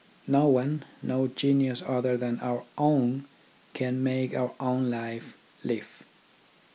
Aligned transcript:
No 0.25 0.47
one, 0.47 0.83
no 1.03 1.27
genius 1.27 1.83
other 1.85 2.17
than 2.17 2.39
our 2.39 2.63
own, 2.75 3.25
can 3.75 4.01
make 4.03 4.33
our 4.35 4.55
own 4.59 4.89
life 4.89 5.37
live. 5.63 6.01